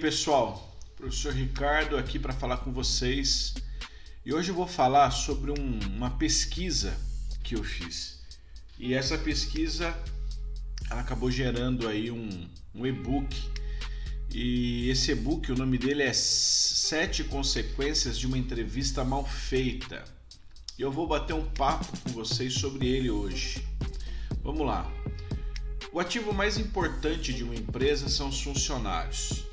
[0.00, 0.76] pessoal?
[0.96, 3.54] Professor Ricardo aqui para falar com vocês.
[4.26, 6.98] E hoje eu vou falar sobre um, uma pesquisa
[7.44, 8.20] que eu fiz.
[8.76, 9.96] E essa pesquisa
[10.90, 13.32] acabou gerando aí um, um e-book.
[14.34, 20.02] E esse e-book, o nome dele é Sete Consequências de uma Entrevista Mal Feita.
[20.76, 23.64] E eu vou bater um papo com vocês sobre ele hoje.
[24.42, 24.92] Vamos lá.
[25.92, 29.48] O ativo mais importante de uma empresa são os funcionários.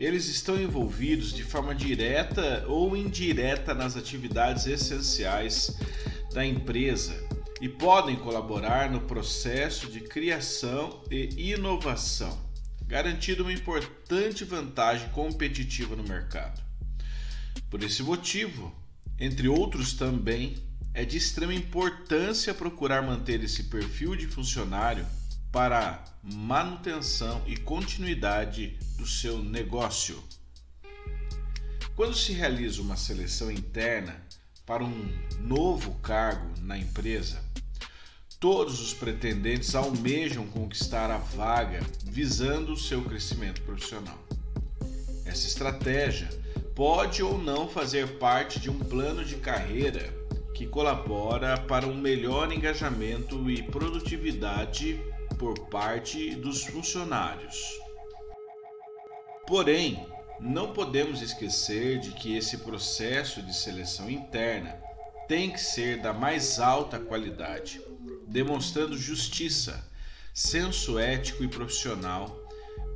[0.00, 5.76] Eles estão envolvidos de forma direta ou indireta nas atividades essenciais
[6.32, 7.22] da empresa
[7.60, 12.50] e podem colaborar no processo de criação e inovação,
[12.86, 16.62] garantindo uma importante vantagem competitiva no mercado.
[17.68, 18.74] Por esse motivo,
[19.18, 20.54] entre outros também,
[20.94, 25.04] é de extrema importância procurar manter esse perfil de funcionário
[25.52, 30.22] para manutenção e continuidade do seu negócio.
[31.96, 34.16] Quando se realiza uma seleção interna
[34.64, 37.42] para um novo cargo na empresa,
[38.38, 44.18] todos os pretendentes almejam conquistar a vaga visando o seu crescimento profissional.
[45.26, 46.28] Essa estratégia
[46.74, 50.14] pode ou não fazer parte de um plano de carreira
[50.54, 55.00] que colabora para um melhor engajamento e produtividade
[55.40, 57.80] por parte dos funcionários.
[59.46, 60.06] Porém,
[60.38, 64.78] não podemos esquecer de que esse processo de seleção interna
[65.26, 67.80] tem que ser da mais alta qualidade,
[68.26, 69.82] demonstrando justiça,
[70.34, 72.38] senso ético e profissional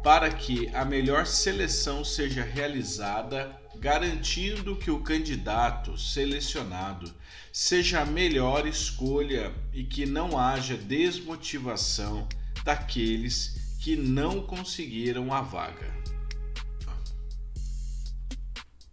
[0.03, 7.13] para que a melhor seleção seja realizada, garantindo que o candidato selecionado
[7.53, 12.27] seja a melhor escolha e que não haja desmotivação
[12.65, 15.95] daqueles que não conseguiram a vaga.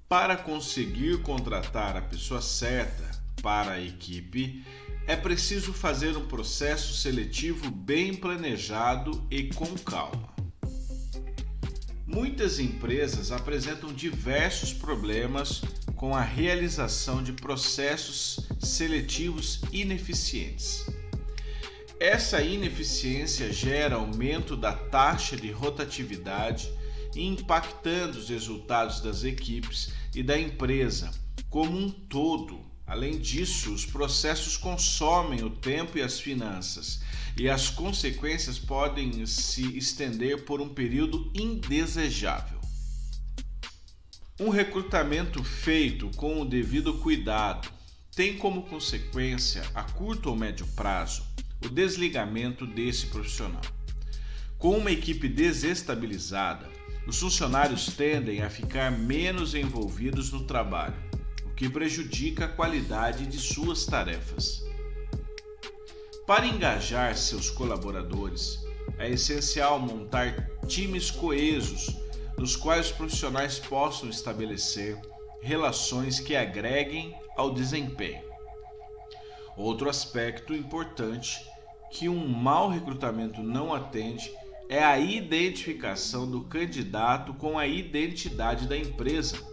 [0.10, 3.10] Para conseguir contratar a pessoa certa
[3.42, 4.62] para a equipe,
[5.08, 10.41] é preciso fazer um processo seletivo bem planejado e com calma.
[12.14, 15.62] Muitas empresas apresentam diversos problemas
[15.96, 20.86] com a realização de processos seletivos ineficientes.
[21.98, 26.70] Essa ineficiência gera aumento da taxa de rotatividade,
[27.16, 31.12] impactando os resultados das equipes e da empresa
[31.50, 32.71] como um todo.
[32.92, 37.00] Além disso, os processos consomem o tempo e as finanças
[37.38, 42.60] e as consequências podem se estender por um período indesejável.
[44.38, 47.72] Um recrutamento feito com o devido cuidado
[48.14, 51.24] tem como consequência, a curto ou médio prazo,
[51.64, 53.62] o desligamento desse profissional.
[54.58, 56.70] Com uma equipe desestabilizada,
[57.08, 61.11] os funcionários tendem a ficar menos envolvidos no trabalho,
[61.62, 64.66] que prejudica a qualidade de suas tarefas.
[66.26, 68.66] Para engajar seus colaboradores,
[68.98, 71.96] é essencial montar times coesos,
[72.36, 75.00] nos quais os profissionais possam estabelecer
[75.40, 78.24] relações que agreguem ao desempenho.
[79.56, 81.46] Outro aspecto importante
[81.92, 84.34] que um mau recrutamento não atende
[84.68, 89.51] é a identificação do candidato com a identidade da empresa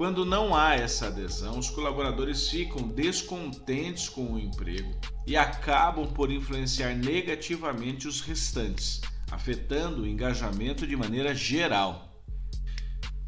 [0.00, 6.32] quando não há essa adesão, os colaboradores ficam descontentes com o emprego e acabam por
[6.32, 12.18] influenciar negativamente os restantes, afetando o engajamento de maneira geral.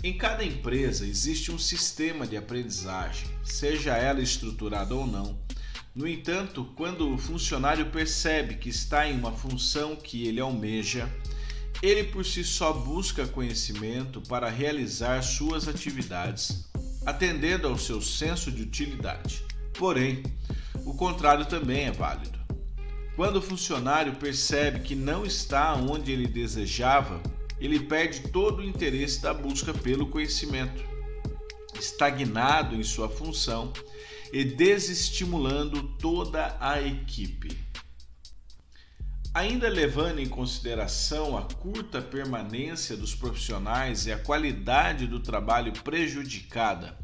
[0.02, 5.38] Em cada empresa existe um sistema de aprendizagem, seja ela estruturada ou não.
[5.94, 11.06] No entanto, quando o funcionário percebe que está em uma função que ele almeja,
[11.82, 16.70] ele por si só busca conhecimento para realizar suas atividades,
[17.04, 19.42] atendendo ao seu senso de utilidade.
[19.78, 20.22] Porém,
[20.84, 22.38] o contrário também é válido.
[23.16, 27.22] Quando o funcionário percebe que não está onde ele desejava,
[27.60, 30.82] ele perde todo o interesse da busca pelo conhecimento,
[31.78, 33.72] estagnado em sua função
[34.32, 37.56] e desestimulando toda a equipe.
[39.34, 46.94] Ainda levando em consideração a curta permanência dos profissionais e a qualidade do trabalho prejudicada,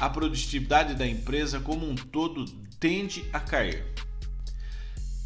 [0.00, 2.44] a produtividade da empresa como um todo
[2.80, 3.86] tende a cair.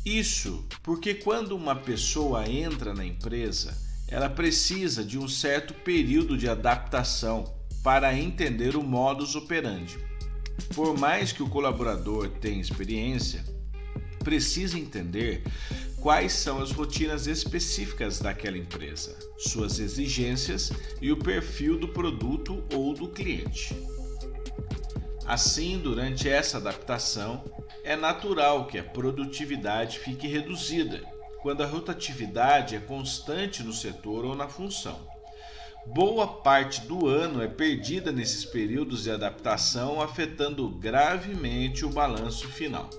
[0.05, 3.75] Isso porque quando uma pessoa entra na empresa,
[4.07, 9.97] ela precisa de um certo período de adaptação para entender o modus operandi.
[10.75, 13.43] Por mais que o colaborador tenha experiência,
[14.23, 15.43] precisa entender
[16.01, 22.95] quais são as rotinas específicas daquela empresa, suas exigências e o perfil do produto ou
[22.95, 23.75] do cliente.
[25.27, 27.45] Assim, durante essa adaptação,
[27.85, 31.03] é natural que a produtividade fique reduzida
[31.43, 34.99] quando a rotatividade é constante no setor ou na função.
[35.87, 42.91] Boa parte do ano é perdida nesses períodos de adaptação, afetando gravemente o balanço final.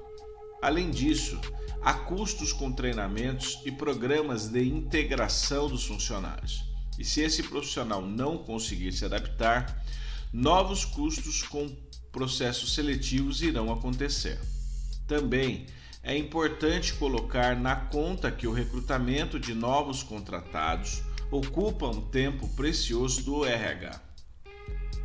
[0.62, 1.40] Além disso,
[1.82, 6.64] há custos com treinamentos e programas de integração dos funcionários.
[6.98, 9.84] E se esse profissional não conseguir se adaptar,
[10.34, 11.70] novos custos com
[12.12, 14.40] processos seletivos irão acontecer.
[15.08, 15.66] Também
[16.04, 23.24] é importante colocar na conta que o recrutamento de novos contratados ocupa um tempo precioso
[23.24, 24.02] do RH.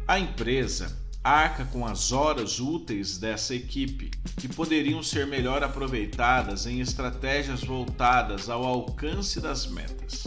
[0.07, 6.81] A empresa arca com as horas úteis dessa equipe, que poderiam ser melhor aproveitadas em
[6.81, 10.27] estratégias voltadas ao alcance das metas.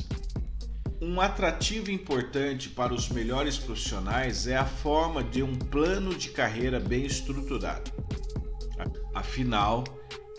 [0.99, 6.79] Um atrativo importante para os melhores profissionais é a forma de um plano de carreira
[6.79, 7.91] bem estruturado.
[9.13, 9.83] Afinal,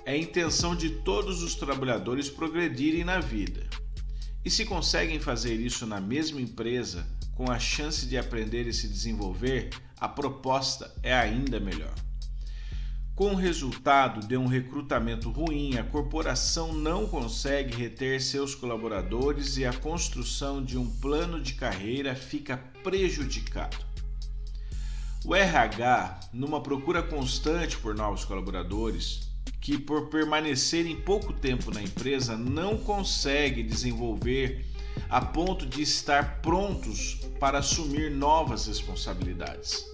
[0.04, 3.64] é a intenção de todos os trabalhadores progredirem na vida.
[4.44, 7.06] E se conseguem fazer isso na mesma empresa,
[7.36, 11.94] com a chance de aprender e se desenvolver, a proposta é ainda melhor.
[13.14, 19.66] Com o resultado de um recrutamento ruim, a corporação não consegue reter seus colaboradores e
[19.66, 23.76] a construção de um plano de carreira fica prejudicado.
[25.24, 29.28] O RH, numa procura constante por novos colaboradores,
[29.60, 34.64] que por permanecerem pouco tempo na empresa não consegue desenvolver
[35.08, 39.84] a ponto de estar prontos para assumir novas responsabilidades.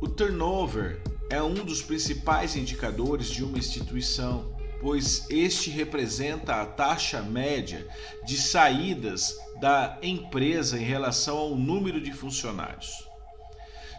[0.00, 1.00] O turnover
[1.30, 7.86] é um dos principais indicadores de uma instituição, pois este representa a taxa média
[8.26, 13.06] de saídas da empresa em relação ao número de funcionários.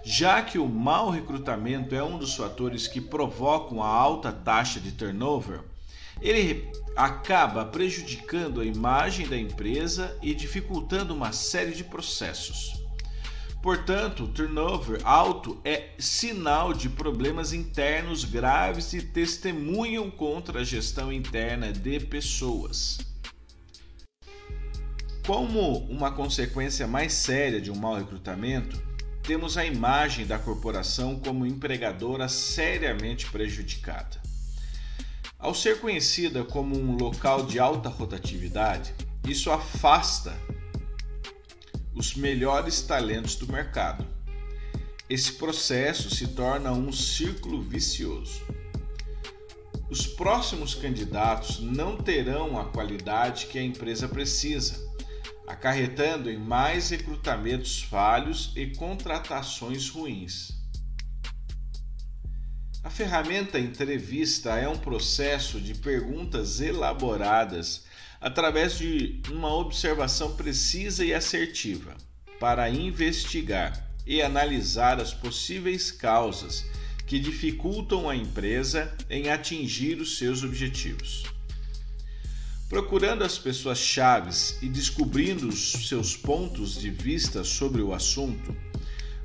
[0.03, 4.91] Já que o mau recrutamento é um dos fatores que provocam a alta taxa de
[4.91, 5.61] turnover,
[6.21, 12.83] ele acaba prejudicando a imagem da empresa e dificultando uma série de processos.
[13.61, 21.71] Portanto, turnover alto é sinal de problemas internos graves e testemunham contra a gestão interna
[21.71, 22.97] de pessoas.
[25.25, 28.83] Como uma consequência mais séria de um mau recrutamento,
[29.23, 34.21] temos a imagem da corporação como empregadora seriamente prejudicada.
[35.43, 38.95] Ao ser conhecida como um local de alta rotatividade,
[39.27, 40.33] isso afasta
[41.93, 44.07] os melhores talentos do mercado.
[45.09, 48.41] Esse processo se torna um círculo vicioso.
[49.89, 54.81] Os próximos candidatos não terão a qualidade que a empresa precisa,
[55.45, 60.62] acarretando em mais recrutamentos falhos e contratações ruins.
[62.83, 67.85] A ferramenta entrevista é um processo de perguntas elaboradas
[68.19, 71.95] através de uma observação precisa e assertiva
[72.41, 76.65] para investigar e analisar as possíveis causas
[77.07, 81.23] que dificultam a empresa em atingir os seus objetivos.
[82.67, 88.53] Procurando as pessoas chaves e descobrindo os seus pontos de vista sobre o assunto,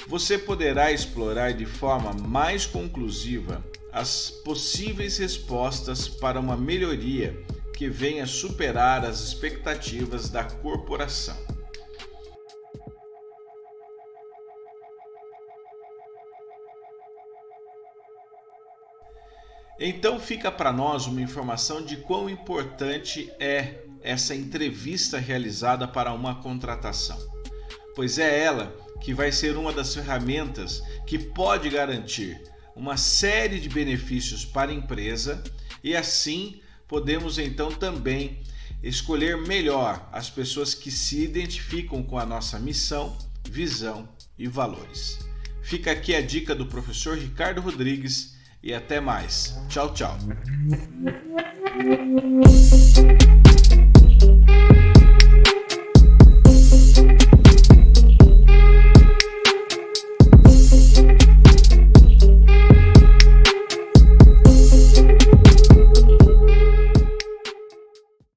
[0.09, 3.63] você poderá explorar de forma mais conclusiva
[3.93, 7.39] as possíveis respostas para uma melhoria
[7.77, 11.37] que venha superar as expectativas da corporação.
[19.79, 26.43] Então fica para nós uma informação de quão importante é essa entrevista realizada para uma
[26.43, 27.19] contratação,
[27.99, 32.41] pois é ela que vai ser uma das ferramentas que pode garantir
[32.77, 35.43] uma série de benefícios para a empresa
[35.83, 38.41] e assim podemos então também
[38.85, 43.19] escolher melhor as pessoas que se identificam com a nossa missão,
[43.51, 45.19] visão e valores.
[45.61, 49.59] Fica aqui a dica do professor Ricardo Rodrigues e até mais.
[49.69, 50.17] Tchau, tchau.